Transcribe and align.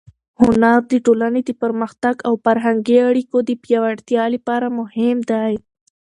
هنر 0.41 0.79
د 0.91 0.93
ټولنې 1.05 1.41
د 1.45 1.51
پرمختګ 1.61 2.15
او 2.27 2.33
فرهنګي 2.45 2.97
اړیکو 3.09 3.37
د 3.43 3.51
پیاوړتیا 3.63 4.23
لپاره 4.35 4.67
مهم 4.79 5.17
دی. 5.31 5.53